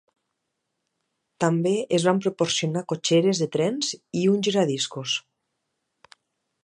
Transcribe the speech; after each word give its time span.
També 1.43 1.73
es 1.97 2.07
van 2.09 2.21
proporcionar 2.27 2.83
cotxeres 2.93 3.43
de 3.43 3.49
trens 3.57 3.93
i 4.23 4.25
un 4.33 4.43
giradiscos. 4.49 5.15